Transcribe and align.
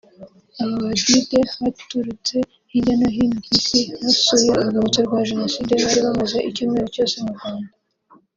Abo 0.61 0.73
Bagide 0.85 1.39
baturutse 1.61 2.37
hirya 2.71 2.95
no 2.99 3.07
hino 3.15 3.37
ku 3.45 3.49
isi 3.59 3.79
basuye 4.01 4.47
urwibutso 4.51 4.99
rwa 5.07 5.19
Jenoside 5.29 5.71
bari 5.83 5.99
bamaze 6.05 6.37
icyumweru 6.49 6.87
cyose 6.95 7.15
mu 7.23 7.31
Rwanda 7.37 7.71